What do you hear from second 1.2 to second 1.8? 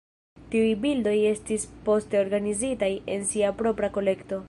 estis